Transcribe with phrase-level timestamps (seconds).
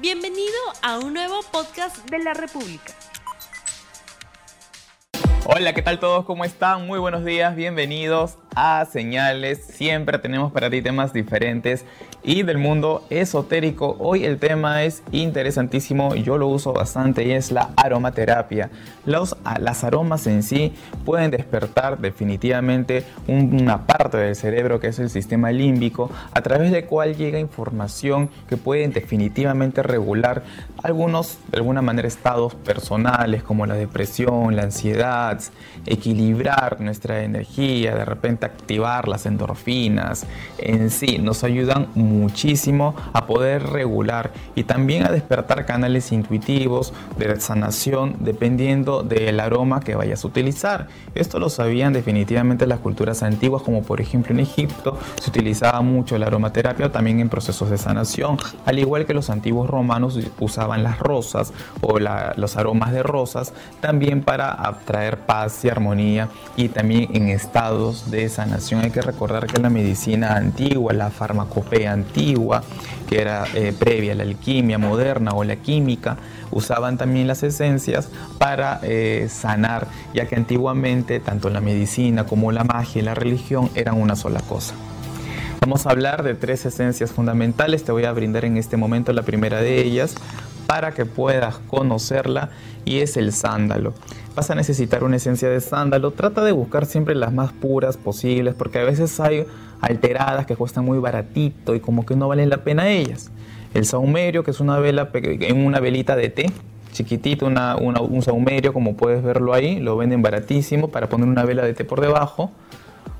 [0.00, 2.92] Bienvenido a un nuevo podcast de la República.
[5.46, 6.24] Hola, ¿qué tal todos?
[6.24, 6.86] ¿Cómo están?
[6.86, 9.64] Muy buenos días, bienvenidos a Señales.
[9.64, 11.84] Siempre tenemos para ti temas diferentes
[12.22, 13.96] y del mundo esotérico.
[13.98, 18.70] Hoy el tema es interesantísimo, yo lo uso bastante y es la aromaterapia.
[19.04, 20.72] Los, las aromas en sí
[21.04, 26.86] pueden despertar definitivamente una parte del cerebro que es el sistema límbico, a través del
[26.86, 30.42] cual llega información que pueden definitivamente regular
[30.82, 35.40] algunos, de alguna manera, estados personales como la depresión, la ansiedad
[35.86, 40.26] equilibrar nuestra energía, de repente activar las endorfinas,
[40.58, 47.40] en sí nos ayudan muchísimo a poder regular y también a despertar canales intuitivos de
[47.40, 50.88] sanación dependiendo del aroma que vayas a utilizar.
[51.14, 56.18] Esto lo sabían definitivamente las culturas antiguas, como por ejemplo en Egipto se utilizaba mucho
[56.18, 60.98] la aromaterapia también en procesos de sanación, al igual que los antiguos romanos usaban las
[60.98, 67.28] rosas o los aromas de rosas también para atraer paz y armonía y también en
[67.28, 68.82] estados de sanación.
[68.82, 72.62] Hay que recordar que la medicina antigua, la farmacopea antigua,
[73.08, 76.16] que era eh, previa a la alquimia moderna o la química,
[76.50, 82.64] usaban también las esencias para eh, sanar, ya que antiguamente tanto la medicina como la
[82.64, 84.74] magia y la religión eran una sola cosa.
[85.60, 89.22] Vamos a hablar de tres esencias fundamentales, te voy a brindar en este momento la
[89.22, 90.14] primera de ellas
[90.66, 92.50] para que puedas conocerla
[92.84, 93.94] y es el sándalo
[94.34, 96.10] vas a necesitar una esencia de sándalo.
[96.10, 99.46] Trata de buscar siempre las más puras posibles porque a veces hay
[99.80, 103.30] alteradas que cuestan muy baratito y como que no valen la pena ellas.
[103.74, 106.50] El saumerio, que es una vela en una velita de té,
[106.92, 111.74] chiquitito, un saumerio como puedes verlo ahí, lo venden baratísimo para poner una vela de
[111.74, 112.52] té por debajo,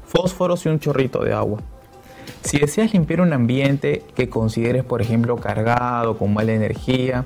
[0.07, 1.61] fósforos y un chorrito de agua.
[2.45, 7.25] Si deseas limpiar un ambiente que consideres, por ejemplo, cargado, con mala energía,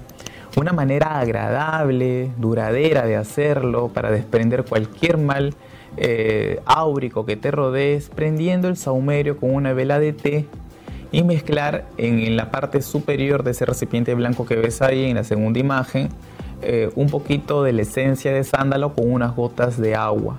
[0.57, 5.55] una manera agradable, duradera de hacerlo para desprender cualquier mal
[5.97, 10.47] eh, áurico que te rodees, prendiendo el saumerio con una vela de té
[11.11, 15.25] y mezclar en, la parte superior de ese recipiente blanco que ves ahí en la
[15.25, 16.11] segunda imagen
[16.63, 20.39] eh, un poquito de la esencia de sándalo con unas gotas de agua.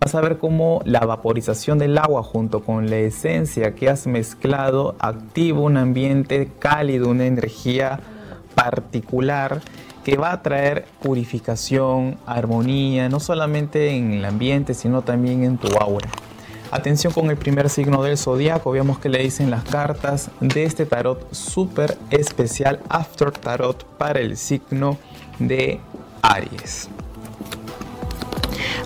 [0.00, 4.94] Vas a ver cómo la vaporización del agua junto con la esencia que has mezclado
[4.98, 8.00] activa un ambiente cálido, una energía
[8.54, 9.60] particular
[10.04, 15.68] que va a traer purificación, armonía, no solamente en el ambiente, sino también en tu
[15.78, 16.08] aura.
[16.70, 20.86] Atención con el primer signo del zodiaco, veamos que le dicen las cartas de este
[20.86, 24.98] tarot súper especial, After Tarot, para el signo
[25.38, 25.80] de
[26.22, 26.88] Aries.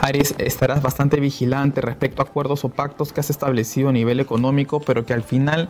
[0.02, 4.80] Aries, estarás bastante vigilante respecto a acuerdos o pactos que has establecido a nivel económico,
[4.80, 5.68] pero que al final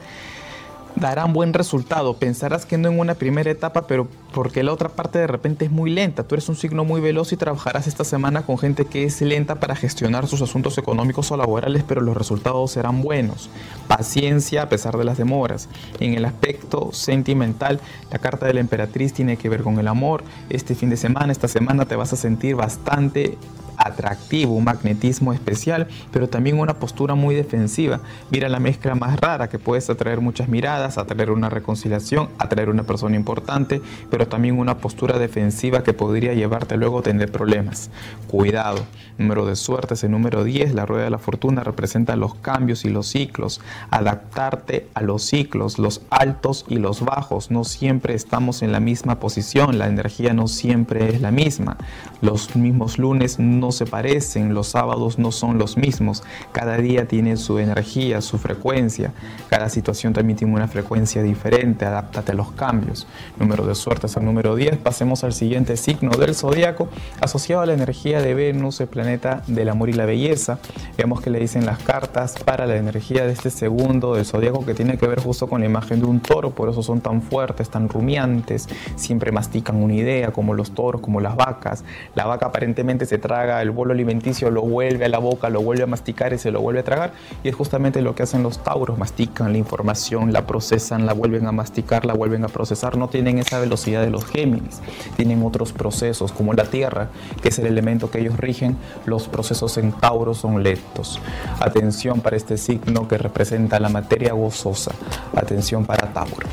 [0.96, 2.14] darán buen resultado.
[2.14, 5.70] Pensarás que no en una primera etapa, pero porque la otra parte de repente es
[5.70, 6.22] muy lenta.
[6.22, 9.56] Tú eres un signo muy veloz y trabajarás esta semana con gente que es lenta
[9.56, 13.50] para gestionar sus asuntos económicos o laborales, pero los resultados serán buenos.
[13.86, 15.68] Paciencia a pesar de las demoras.
[16.00, 20.24] En el aspecto sentimental, la carta de la emperatriz tiene que ver con el amor.
[20.48, 23.36] Este fin de semana, esta semana te vas a sentir bastante
[23.76, 28.00] atractivo, un magnetismo especial, pero también una postura muy defensiva.
[28.30, 32.84] Mira la mezcla más rara que puedes atraer muchas miradas, atraer una reconciliación, atraer una
[32.84, 33.80] persona importante,
[34.10, 37.90] pero también una postura defensiva que podría llevarte luego a tener problemas.
[38.28, 38.84] Cuidado.
[39.18, 42.84] Número de suerte es el número 10, la rueda de la fortuna representa los cambios
[42.84, 43.60] y los ciclos.
[43.90, 47.50] Adaptarte a los ciclos, los altos y los bajos.
[47.50, 51.76] No siempre estamos en la misma posición, la energía no siempre es la misma.
[52.20, 57.36] Los mismos lunes no se parecen, los sábados no son los mismos, cada día tiene
[57.36, 59.12] su energía, su frecuencia,
[59.48, 63.06] cada situación también tiene una frecuencia diferente, adáptate a los cambios.
[63.38, 66.88] Número de suerte es el número 10, pasemos al siguiente signo del zodiaco,
[67.20, 70.58] asociado a la energía de Venus, el planeta del amor y la belleza.
[70.96, 74.74] Vemos que le dicen las cartas para la energía de este segundo del zodiaco que
[74.74, 77.68] tiene que ver justo con la imagen de un toro, por eso son tan fuertes,
[77.68, 81.84] tan rumiantes, siempre mastican una idea, como los toros, como las vacas.
[82.14, 85.82] La vaca aparentemente se traga el bolo alimenticio, lo vuelve a la boca, lo vuelve
[85.82, 87.12] a masticar y se lo vuelve a tragar.
[87.42, 91.46] Y es justamente lo que hacen los tauros, mastican la información, la procesan, la vuelven
[91.46, 92.96] a masticar, la vuelven a procesar.
[92.96, 94.80] No tienen esa velocidad de los Géminis,
[95.16, 97.08] tienen otros procesos como la Tierra,
[97.42, 98.76] que es el elemento que ellos rigen.
[99.04, 101.20] Los procesos en Tauro son lentos.
[101.60, 104.92] Atención para este signo que representa la materia gozosa.
[105.34, 106.46] Atención para Tauro.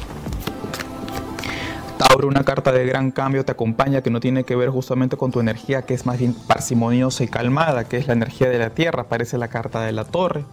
[1.99, 5.33] Tauro, una carta de gran cambio te acompaña que no tiene que ver justamente con
[5.33, 8.69] tu energía que es más bien parsimoniosa y calmada, que es la energía de la
[8.69, 10.45] tierra, aparece la carta de la torre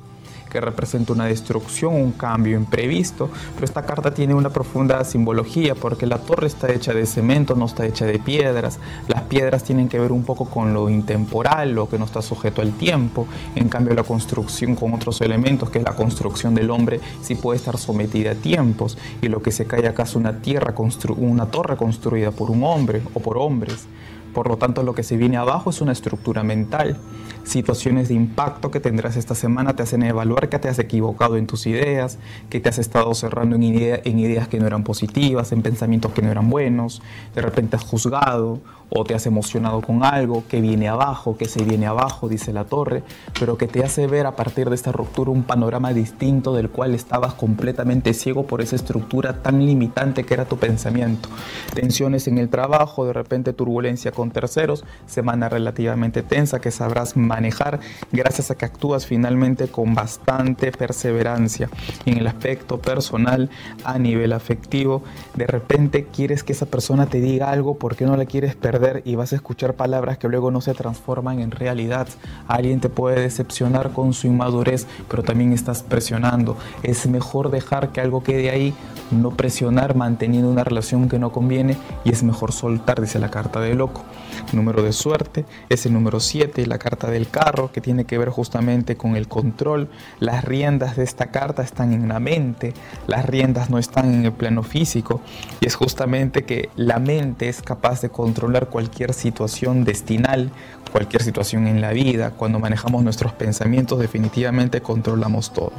[0.61, 6.19] representa una destrucción, un cambio imprevisto, pero esta carta tiene una profunda simbología porque la
[6.19, 10.13] torre está hecha de cemento, no está hecha de piedras, las piedras tienen que ver
[10.13, 14.03] un poco con lo intemporal, lo que no está sujeto al tiempo, en cambio la
[14.03, 18.35] construcción con otros elementos, que es la construcción del hombre, sí puede estar sometida a
[18.35, 20.75] tiempos, y lo que se cae acá es una, tierra
[21.17, 23.87] una torre construida por un hombre o por hombres.
[24.33, 26.99] Por lo tanto, lo que se viene abajo es una estructura mental.
[27.47, 31.47] Situaciones de impacto que tendrás esta semana te hacen evaluar que te has equivocado en
[31.47, 32.19] tus ideas,
[32.51, 36.31] que te has estado cerrando en, ideas que no eran positivas, en pensamientos que no
[36.33, 37.03] eran buenos,
[37.37, 38.59] de repente has juzgado
[38.89, 42.65] o te has emocionado con algo que viene abajo, que se viene abajo, dice la
[42.65, 43.05] torre,
[43.39, 46.95] pero que te hace ver a partir de esta ruptura un panorama distinto del cual
[46.95, 51.29] estabas completamente ciego por esa estructura tan limitante que era tu pensamiento.
[51.75, 57.36] Tensiones en el trabajo, de repente turbulencia con terceros, semana relativamente tensa que sabrás manejar
[58.13, 61.69] gracias a que actúas finalmente con bastante perseverancia.
[62.05, 63.51] En el aspecto personal,
[63.85, 65.03] a nivel afectivo,
[65.35, 69.15] de repente quieres que esa persona te diga algo porque no la quieres perder y
[69.15, 72.09] vas a escuchar palabras que luego no se transforman en realidad.
[72.49, 76.57] Alguien te puede decepcionar con su inmadurez, pero también estás presionando.
[76.83, 78.75] Es mejor dejar que algo quede ahí,
[79.11, 83.61] no presionar manteniendo una relación que no conviene y es mejor soltar, dice la carta
[83.61, 84.03] de loco.
[84.53, 88.29] Número de suerte es el número 7 la carta del carro que tiene que ver
[88.29, 89.89] justamente con el control.
[90.21, 92.75] Las riendas de esta carta están en la mente,
[93.07, 95.21] las riendas no están en el plano físico
[95.61, 100.51] y es justamente que la mente es capaz de controlar cualquier situación destinal,
[100.93, 102.31] cualquier situación en la vida.
[102.31, 105.73] Cuando manejamos nuestros pensamientos definitivamente controlamos todo.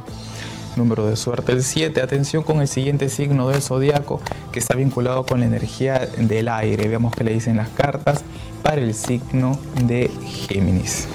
[0.76, 2.00] Número de suerte el 7.
[2.00, 4.20] Atención con el siguiente signo del zodiaco
[4.52, 6.86] que está vinculado con la energía del aire.
[6.86, 8.22] Veamos qué le dicen las cartas
[8.62, 10.08] para el signo de
[10.46, 11.08] Géminis.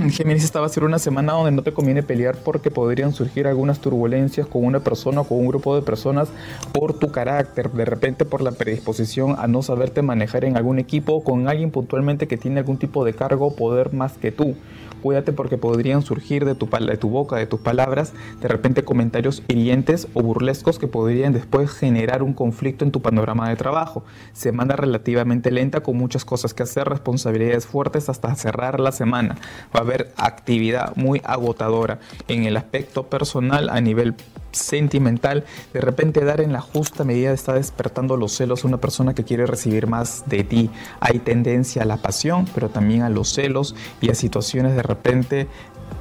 [0.10, 3.46] Géminis, esta va a ser una semana donde no te conviene pelear porque podrían surgir
[3.46, 6.28] algunas turbulencias con una persona o con un grupo de personas
[6.72, 11.22] por tu carácter, de repente por la predisposición a no saberte manejar en algún equipo
[11.22, 14.54] con alguien puntualmente que tiene algún tipo de cargo o poder más que tú.
[15.02, 19.42] Cuídate porque podrían surgir de tu, de tu boca, de tus palabras, de repente comentarios
[19.48, 24.04] hirientes o burlescos que podrían después generar un conflicto en tu panorama de trabajo.
[24.32, 29.36] Semana relativamente lenta con muchas cosas que hacer, responsabilidades fuertes hasta cerrar la semana.
[29.74, 34.14] Va a haber actividad muy agotadora en el aspecto personal a nivel
[34.52, 39.14] sentimental, de repente dar en la justa medida está despertando los celos a una persona
[39.14, 40.70] que quiere recibir más de ti.
[41.00, 45.48] Hay tendencia a la pasión, pero también a los celos y a situaciones de repente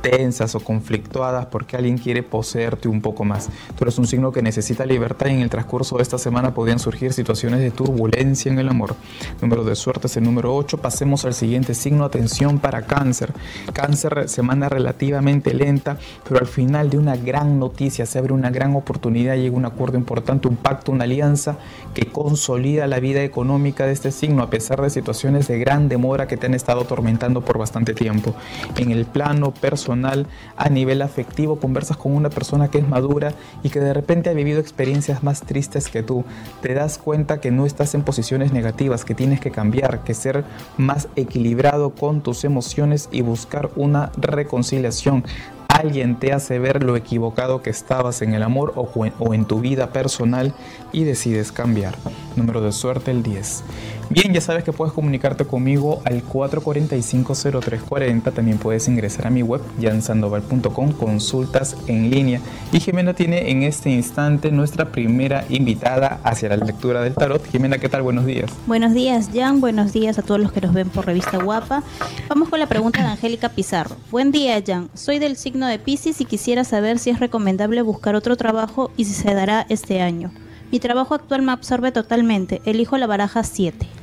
[0.01, 3.49] tensas o conflictuadas porque alguien quiere poseerte un poco más.
[3.75, 6.79] Tú eres un signo que necesita libertad y en el transcurso de esta semana podrían
[6.79, 8.95] surgir situaciones de turbulencia en el amor.
[9.41, 10.77] Número de suerte es el número 8.
[10.77, 12.05] Pasemos al siguiente signo.
[12.05, 13.33] Atención para cáncer.
[13.73, 15.97] Cáncer, semana relativamente lenta,
[16.27, 19.97] pero al final de una gran noticia se abre una gran oportunidad, llega un acuerdo
[19.97, 21.57] importante, un pacto, una alianza
[21.93, 26.27] que consolida la vida económica de este signo a pesar de situaciones de gran demora
[26.27, 28.33] que te han estado atormentando por bastante tiempo.
[28.77, 33.33] En el plano personal, a nivel afectivo, conversas con una persona que es madura
[33.63, 36.23] y que de repente ha vivido experiencias más tristes que tú,
[36.61, 40.45] te das cuenta que no estás en posiciones negativas, que tienes que cambiar, que ser
[40.77, 45.23] más equilibrado con tus emociones y buscar una reconciliación
[45.69, 49.91] alguien te hace ver lo equivocado que estabas en el amor o, en tu vida
[49.91, 50.53] personal
[50.91, 51.95] y decides cambiar.
[52.35, 53.63] Número de suerte el 10.
[54.11, 58.33] Bien, ya sabes que puedes comunicarte conmigo al 445-0340.
[58.33, 62.41] También puedes ingresar a mi web, jansandoval.com, consultas en línea.
[62.71, 67.45] Y Jimena tiene en este instante nuestra primera invitada hacia la lectura del tarot.
[67.51, 68.01] Jimena, ¿qué tal?
[68.01, 68.51] Buenos días.
[68.65, 69.61] Buenos días, Jan.
[69.61, 71.83] Buenos días a todos los que nos ven por Revista Guapa.
[72.27, 73.95] Vamos con la pregunta de Angélica Pizarro.
[74.09, 74.89] Buen día, Jan.
[74.95, 79.05] Soy del signo de Pisces y quisiera saber si es recomendable buscar otro trabajo y
[79.05, 80.31] si se dará este año.
[80.71, 82.59] Mi trabajo actual me absorbe totalmente.
[82.65, 83.98] Elijo la baraja 7.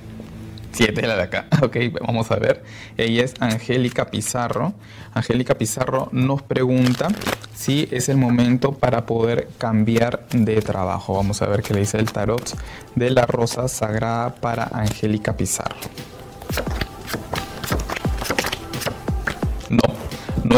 [0.77, 1.47] 7 es la de acá.
[1.63, 2.63] Ok, vamos a ver.
[2.99, 4.75] Ella es Angélica Pizarro.
[5.15, 7.09] Angélica Pizarro nos pregunta
[7.55, 11.15] si es el momento para poder cambiar de trabajo.
[11.15, 12.55] Vamos a ver qué le dice el tarot
[12.95, 15.77] de la rosa sagrada para Angélica Pizarro.
[19.71, 19.96] No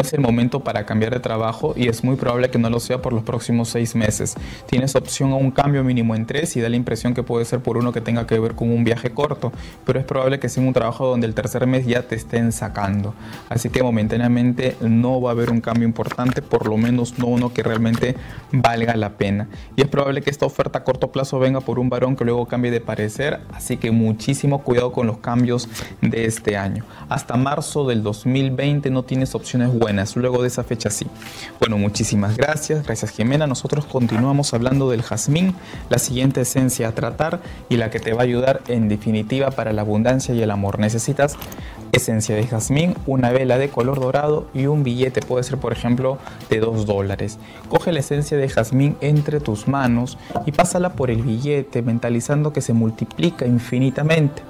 [0.00, 3.02] es el momento para cambiar de trabajo y es muy probable que no lo sea
[3.02, 4.34] por los próximos seis meses.
[4.66, 7.60] Tienes opción a un cambio mínimo en tres y da la impresión que puede ser
[7.60, 9.52] por uno que tenga que ver con un viaje corto,
[9.84, 13.14] pero es probable que sea un trabajo donde el tercer mes ya te estén sacando.
[13.48, 17.52] Así que momentáneamente no va a haber un cambio importante, por lo menos no uno
[17.52, 18.14] que realmente
[18.52, 19.48] valga la pena.
[19.76, 22.46] Y es probable que esta oferta a corto plazo venga por un varón que luego
[22.46, 25.68] cambie de parecer, así que muchísimo cuidado con los cambios
[26.00, 26.84] de este año.
[27.08, 31.06] Hasta marzo del 2020 no tienes opciones buenas buenas, luego de esa fecha sí.
[31.60, 33.46] Bueno, muchísimas gracias, gracias Jimena.
[33.46, 35.54] Nosotros continuamos hablando del jazmín,
[35.88, 37.40] la siguiente esencia a tratar
[37.70, 40.78] y la que te va a ayudar en definitiva para la abundancia y el amor.
[40.78, 41.36] Necesitas
[41.92, 46.18] esencia de jazmín, una vela de color dorado y un billete, puede ser por ejemplo
[46.50, 47.38] de 2 dólares.
[47.70, 52.60] Coge la esencia de jazmín entre tus manos y pásala por el billete, mentalizando que
[52.60, 54.42] se multiplica infinitamente.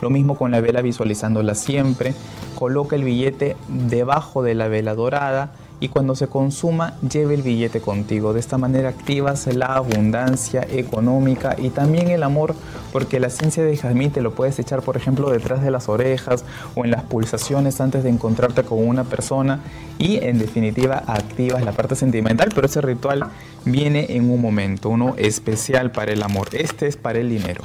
[0.00, 2.14] Lo mismo con la vela visualizándola siempre.
[2.54, 7.80] Coloca el billete debajo de la vela dorada y cuando se consuma lleve el billete
[7.80, 8.32] contigo.
[8.32, 12.54] De esta manera activas la abundancia económica y también el amor,
[12.92, 16.44] porque la esencia de jazmín te lo puedes echar, por ejemplo, detrás de las orejas
[16.74, 19.60] o en las pulsaciones antes de encontrarte con una persona
[19.98, 23.26] y en definitiva activas la parte sentimental, pero ese ritual
[23.64, 26.48] viene en un momento, uno especial para el amor.
[26.52, 27.62] Este es para el dinero.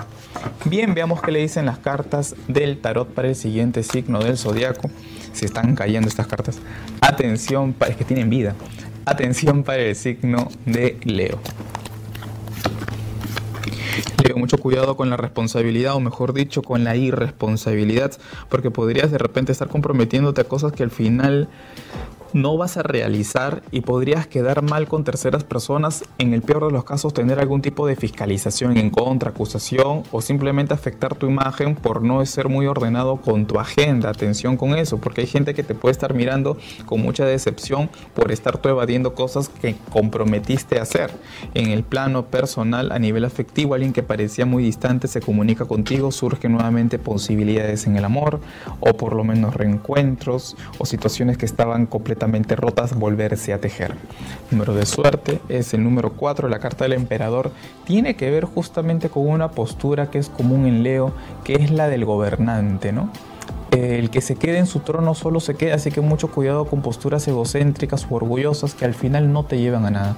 [0.65, 4.89] Bien, veamos qué le dicen las cartas del tarot para el siguiente signo del zodiaco.
[5.33, 6.59] Si están cayendo estas cartas.
[7.01, 8.55] Atención, es que tienen vida.
[9.05, 11.39] Atención para el signo de Leo.
[14.23, 18.11] Leo, mucho cuidado con la responsabilidad, o mejor dicho, con la irresponsabilidad,
[18.49, 21.49] porque podrías de repente estar comprometiéndote a cosas que al final
[22.33, 26.71] no vas a realizar y podrías quedar mal con terceras personas, en el peor de
[26.71, 31.75] los casos tener algún tipo de fiscalización en contra, acusación o simplemente afectar tu imagen
[31.75, 34.09] por no ser muy ordenado con tu agenda.
[34.09, 38.31] Atención con eso, porque hay gente que te puede estar mirando con mucha decepción por
[38.31, 41.11] estar tú evadiendo cosas que comprometiste a hacer.
[41.53, 46.11] En el plano personal, a nivel afectivo, alguien que parecía muy distante se comunica contigo,
[46.11, 48.39] surgen nuevamente posibilidades en el amor
[48.79, 52.20] o por lo menos reencuentros o situaciones que estaban completamente
[52.55, 53.95] rotas volverse a tejer.
[54.51, 57.51] Número de suerte es el número 4, la carta del emperador.
[57.85, 61.13] Tiene que ver justamente con una postura que es común en Leo,
[61.43, 63.09] que es la del gobernante, ¿no?
[63.71, 66.81] el que se quede en su trono solo se queda, así que mucho cuidado con
[66.81, 70.15] posturas egocéntricas o orgullosas que al final no te llevan a nada.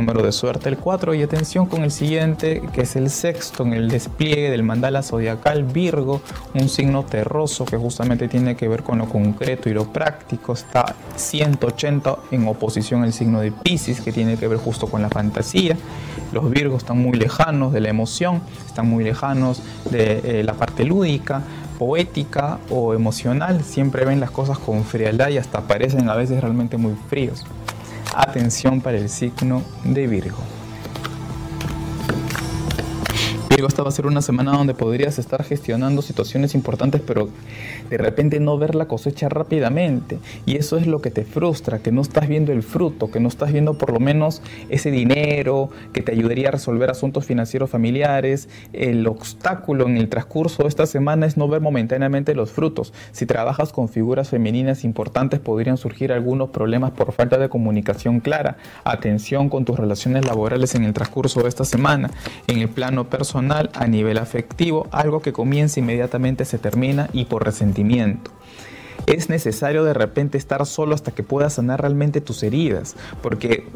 [0.00, 3.74] Número de suerte el 4 y atención con el siguiente que es el sexto en
[3.74, 6.22] el despliegue del mandala zodiacal Virgo,
[6.54, 10.54] un signo terroso que justamente tiene que ver con lo concreto y lo práctico.
[10.54, 15.10] Está 180 en oposición al signo de Pisces que tiene que ver justo con la
[15.10, 15.76] fantasía.
[16.32, 20.84] Los Virgos están muy lejanos de la emoción, están muy lejanos de eh, la parte
[20.84, 21.42] lúdica
[21.78, 26.78] poética o emocional, siempre ven las cosas con frialdad y hasta parecen a veces realmente
[26.78, 27.44] muy fríos.
[28.14, 30.38] Atención para el signo de Virgo.
[33.66, 37.28] Esta va a ser una semana donde podrías estar gestionando situaciones importantes, pero
[37.88, 40.18] de repente no ver la cosecha rápidamente.
[40.46, 43.28] Y eso es lo que te frustra, que no estás viendo el fruto, que no
[43.28, 48.48] estás viendo por lo menos ese dinero que te ayudaría a resolver asuntos financieros familiares.
[48.72, 52.92] El obstáculo en el transcurso de esta semana es no ver momentáneamente los frutos.
[53.12, 58.56] Si trabajas con figuras femeninas importantes, podrían surgir algunos problemas por falta de comunicación clara.
[58.84, 62.10] Atención con tus relaciones laborales en el transcurso de esta semana.
[62.46, 67.44] En el plano personal, a nivel afectivo, algo que comienza inmediatamente se termina y por
[67.44, 68.30] resentimiento
[69.14, 73.66] es necesario de repente estar solo hasta que puedas sanar realmente tus heridas, porque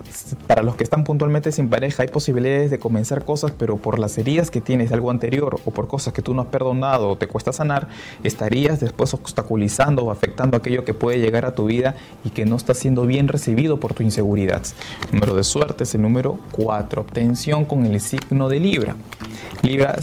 [0.46, 4.16] para los que están puntualmente sin pareja hay posibilidades de comenzar cosas, pero por las
[4.18, 7.16] heridas que tienes de algo anterior o por cosas que tú no has perdonado o
[7.16, 7.88] te cuesta sanar,
[8.22, 12.56] estarías después obstaculizando o afectando aquello que puede llegar a tu vida y que no
[12.56, 14.62] está siendo bien recibido por tu inseguridad.
[15.12, 18.96] número de suerte es el número 4, obtención con el signo de Libra.
[19.62, 19.96] Libra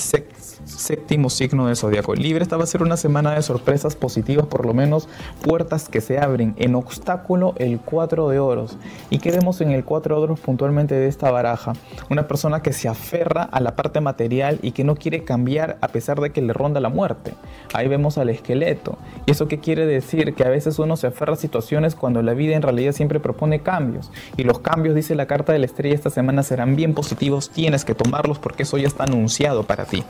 [0.82, 2.16] séptimo signo del zodiaco.
[2.16, 5.08] Libre, esta va a ser una semana de sorpresas positivas, por lo menos
[5.42, 6.56] puertas que se abren.
[6.58, 8.78] En obstáculo, el 4 de oros.
[9.10, 11.74] ¿Y qué vemos en el 4 de oros puntualmente de esta baraja?
[12.10, 15.88] Una persona que se aferra a la parte material y que no quiere cambiar a
[15.90, 17.34] pesar de que le ronda la muerte.
[17.74, 18.98] Ahí vemos al esqueleto.
[19.26, 20.34] ¿Y eso qué quiere decir?
[20.34, 23.62] Que a veces uno se aferra a situaciones cuando la vida en realidad siempre propone
[23.62, 24.12] cambios.
[24.38, 27.52] Y los cambios, dice la carta de la estrella, esta semana serán bien positivos.
[27.52, 30.04] Tienes que tomarlos porque eso ya está anunciado para ti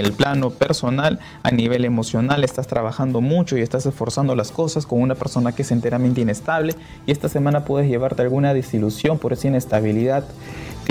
[0.00, 5.00] el plano personal, a nivel emocional, estás trabajando mucho y estás esforzando las cosas con
[5.00, 6.74] una persona que es enteramente inestable
[7.06, 10.24] y esta semana puedes llevarte alguna desilusión por esa inestabilidad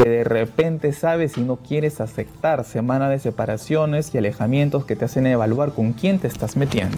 [0.02, 5.04] que de repente sabes y no quieres aceptar, semana de separaciones y alejamientos que te
[5.04, 6.98] hacen evaluar con quién te estás metiendo.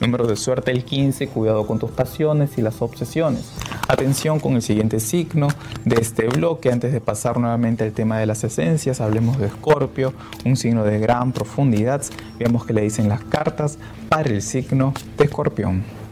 [0.00, 3.50] Número de suerte el 15, cuidado con tus pasiones y las obsesiones.
[3.88, 5.48] Atención con el siguiente signo
[5.86, 6.70] de este bloque.
[6.70, 10.12] Antes de pasar nuevamente al tema de las esencias, hablemos de Escorpio,
[10.44, 12.02] un signo de gran profundidad.
[12.38, 13.78] Veamos que le dicen las cartas
[14.10, 16.03] para el signo de Escorpión.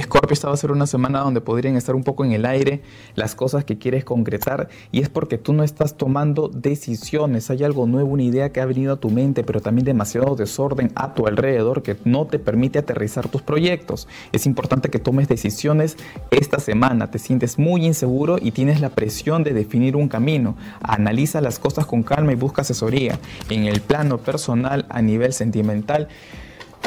[0.00, 2.82] Scorpio, esta va a ser una semana donde podrían estar un poco en el aire
[3.14, 7.50] las cosas que quieres concretar y es porque tú no estás tomando decisiones.
[7.50, 10.92] Hay algo nuevo, una idea que ha venido a tu mente, pero también demasiado desorden
[10.94, 14.08] a tu alrededor que no te permite aterrizar tus proyectos.
[14.32, 15.96] Es importante que tomes decisiones
[16.30, 17.10] esta semana.
[17.10, 20.56] Te sientes muy inseguro y tienes la presión de definir un camino.
[20.80, 23.18] Analiza las cosas con calma y busca asesoría.
[23.50, 26.08] En el plano personal, a nivel sentimental,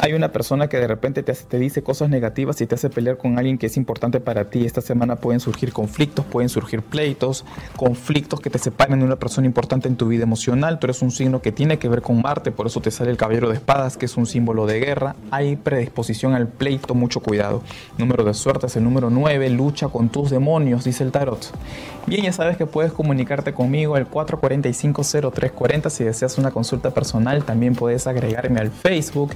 [0.02, 3.16] hay una persona que de repente te, te, dice cosas negativas y te hace pelear
[3.16, 4.64] con alguien que es importante para ti.
[4.64, 7.44] Esta semana pueden surgir conflictos, pueden surgir pleitos,
[7.76, 10.78] conflictos que te separan de una persona importante en tu vida emocional.
[10.78, 13.16] Tú eres un signo que tiene que ver con Marte, por eso te sale el
[13.16, 15.16] caballero de espadas, que es un símbolo de guerra.
[15.30, 17.62] Hay predisposición al pleito, mucho cuidado.
[17.96, 21.52] Número de suerte es el número 9, lucha con tus demonios, dice el tarot.
[22.06, 27.44] Bien, ya sabes que puedes comunicarte conmigo al 445-0340 si deseas una consulta personal.
[27.44, 29.32] También puedes agregarme al Facebook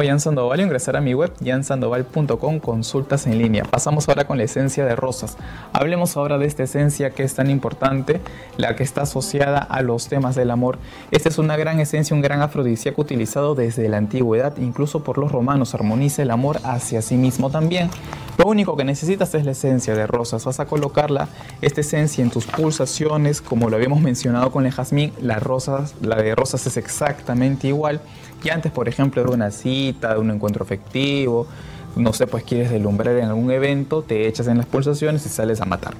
[0.00, 3.64] Jan Sandoval y ingresar a mi web jansandoval.com consultas en línea.
[3.64, 5.36] Pasamos ahora con la esencia de rosas.
[5.72, 8.20] Hablemos ahora de esta esencia que es tan importante,
[8.56, 10.78] la que está asociada a los temas del amor.
[11.10, 15.32] Esta es una gran esencia, un gran afrodisíaco utilizado desde la antigüedad, incluso por los
[15.32, 15.74] romanos.
[15.74, 17.90] Armoniza el amor hacia sí mismo también.
[18.38, 20.44] Lo único que necesitas es la esencia de rosas.
[20.44, 21.28] Vas a colocarla,
[21.60, 25.12] esta esencia, en tus pulsaciones, como lo habíamos mencionado con el jazmín.
[25.20, 28.00] La, rosas, la de rosas es exactamente igual.
[28.44, 31.46] Y antes, por ejemplo, de una cita, de un encuentro afectivo,
[31.94, 35.60] no sé, pues quieres deslumbrar en algún evento, te echas en las pulsaciones y sales
[35.60, 35.94] a matar.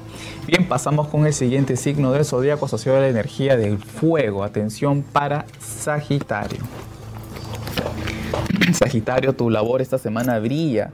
[0.46, 4.42] Bien, pasamos con el siguiente signo del zodíaco asociado a la energía del fuego.
[4.42, 6.60] Atención para Sagitario.
[8.72, 10.90] Sagitario, tu labor esta semana brilla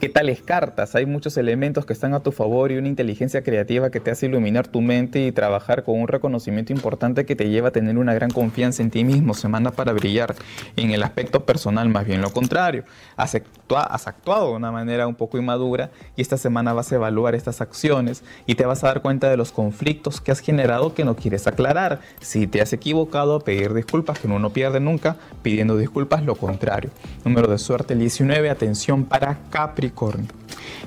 [0.00, 0.94] ¿Qué tales cartas?
[0.94, 4.24] Hay muchos elementos que están a tu favor y una inteligencia creativa que te hace
[4.24, 8.14] iluminar tu mente y trabajar con un reconocimiento importante que te lleva a tener una
[8.14, 10.34] gran confianza en ti mismo, semana para brillar.
[10.76, 12.84] En el aspecto personal, más bien lo contrario.
[13.18, 13.36] Has,
[13.68, 17.60] has actuado de una manera un poco inmadura y esta semana vas a evaluar estas
[17.60, 21.14] acciones y te vas a dar cuenta de los conflictos que has generado que no
[21.14, 22.00] quieres aclarar.
[22.20, 26.88] Si te has equivocado, pedir disculpas, que uno no pierde nunca, pidiendo disculpas, lo contrario.
[27.22, 29.89] Número de suerte 19, atención para Capricornio.
[29.90, 30.28] Capricornio.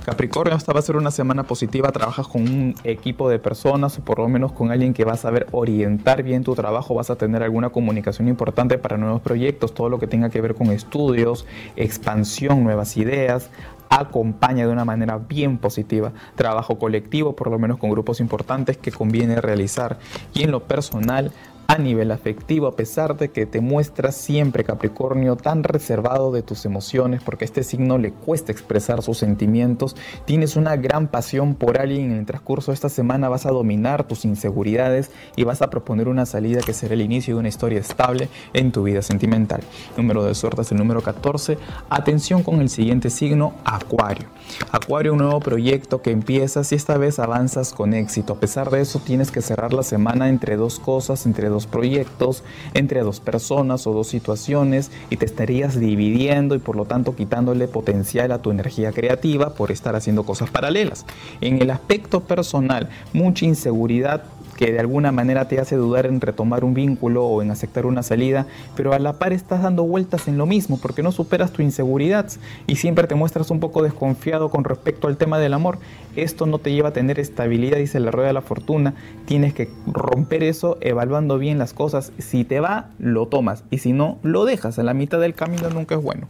[0.05, 4.01] Capricornio, esta va a ser una semana positiva, trabajas con un equipo de personas o
[4.01, 7.15] por lo menos con alguien que va a saber orientar bien tu trabajo, vas a
[7.15, 11.45] tener alguna comunicación importante para nuevos proyectos, todo lo que tenga que ver con estudios,
[11.75, 13.49] expansión, nuevas ideas,
[13.89, 16.11] acompaña de una manera bien positiva.
[16.35, 19.99] Trabajo colectivo, por lo menos con grupos importantes que conviene realizar.
[20.33, 21.31] Y en lo personal,
[21.67, 26.65] a nivel afectivo, a pesar de que te muestras siempre Capricornio tan reservado de tus
[26.65, 29.95] emociones, porque a este signo le cuesta expresar sus sentimientos,
[30.25, 34.07] tienes una gran pasión por alguien en el transcurso de esta semana vas a dominar
[34.07, 37.79] tus inseguridades y vas a proponer una salida que será el inicio de una historia
[37.79, 39.61] estable en tu vida sentimental.
[39.97, 41.57] Número de suerte es el número 14.
[41.89, 44.27] Atención con el siguiente signo, Acuario.
[44.71, 48.33] Acuario, un nuevo proyecto que empiezas y esta vez avanzas con éxito.
[48.33, 52.43] A pesar de eso, tienes que cerrar la semana entre dos cosas, entre dos proyectos,
[52.73, 57.67] entre dos personas o dos situaciones y te estarías dividiendo y por lo tanto quitándole
[57.67, 61.05] potencial a tu energía creativa por estar haciendo cosas paralelas.
[61.41, 64.23] En el aspecto personal, mucha inseguridad
[64.63, 68.01] que de alguna manera te hace dudar en retomar un vínculo o en aceptar una
[68.01, 68.47] salida,
[68.77, 72.31] pero a la par estás dando vueltas en lo mismo porque no superas tu inseguridad
[72.65, 75.79] y siempre te muestras un poco desconfiado con respecto al tema del amor.
[76.15, 78.93] Esto no te lleva a tener estabilidad, dice la rueda de la fortuna.
[79.25, 82.13] Tienes que romper eso evaluando bien las cosas.
[82.17, 84.79] Si te va, lo tomas y si no, lo dejas.
[84.79, 86.27] A la mitad del camino nunca es bueno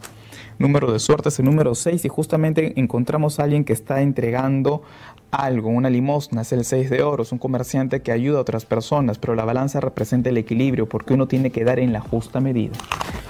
[0.58, 4.82] número de suerte es el número 6 y justamente encontramos a alguien que está entregando
[5.30, 8.64] algo, una limosna, es el 6 de oro, es un comerciante que ayuda a otras
[8.64, 12.40] personas, pero la balanza representa el equilibrio porque uno tiene que dar en la justa
[12.40, 12.74] medida.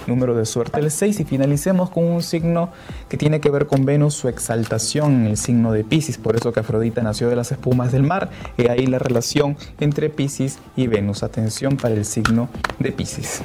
[0.06, 2.70] Número de suerte el 6 y finalicemos con un signo
[3.08, 6.52] que tiene que ver con Venus, su exaltación en el signo de Pisces, por eso
[6.52, 10.86] que Afrodita nació de las espumas del mar, y ahí la relación entre Pisces y
[10.86, 11.22] Venus.
[11.22, 13.42] Atención para el signo de Pisces.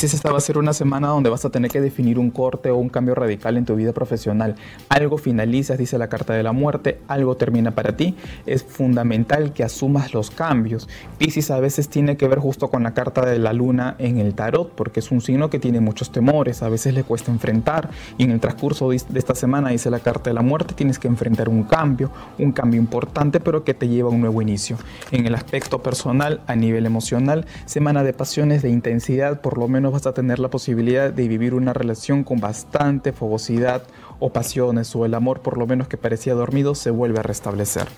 [0.00, 2.70] Pisces, esta va a ser una semana donde vas a tener que definir un corte
[2.70, 4.54] o un cambio radical en tu vida profesional.
[4.88, 8.16] Algo finalizas, dice la carta de la muerte, algo termina para ti.
[8.46, 10.88] Es fundamental que asumas los cambios.
[11.18, 14.34] Pisces a veces tiene que ver justo con la carta de la luna en el
[14.34, 17.90] tarot, porque es un signo que tiene muchos temores, a veces le cuesta enfrentar.
[18.16, 21.08] Y en el transcurso de esta semana, dice la carta de la muerte, tienes que
[21.08, 24.78] enfrentar un cambio, un cambio importante, pero que te lleva a un nuevo inicio.
[25.10, 29.89] En el aspecto personal, a nivel emocional, semana de pasiones, de intensidad, por lo menos
[29.90, 33.82] vas a tener la posibilidad de vivir una relación con bastante fogosidad
[34.20, 37.88] o pasiones o el amor por lo menos que parecía dormido se vuelve a restablecer.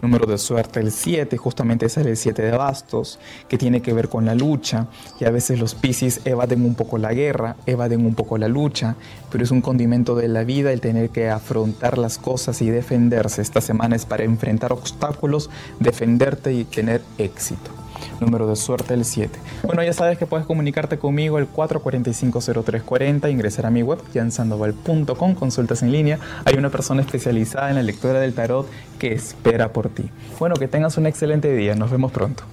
[0.00, 4.08] Número de suerte el 7, justamente es el 7 de bastos, que tiene que ver
[4.08, 4.86] con la lucha
[5.20, 8.94] y a veces los Piscis evaden un poco la guerra, evaden un poco la lucha,
[9.30, 13.42] pero es un condimento de la vida el tener que afrontar las cosas y defenderse.
[13.42, 17.81] Esta semana es para enfrentar obstáculos, defenderte y tener éxito
[18.20, 19.38] número de suerte el 7.
[19.64, 25.82] Bueno, ya sabes que puedes comunicarte conmigo el 445-0340, ingresar a mi web jansandoval.com, consultas
[25.82, 26.18] en línea.
[26.44, 30.10] Hay una persona especializada en la lectura del tarot que espera por ti.
[30.38, 32.44] Bueno, que tengas un excelente día, nos vemos pronto.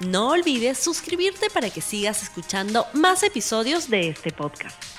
[0.00, 4.97] No olvides suscribirte para que sigas escuchando más episodios de este podcast.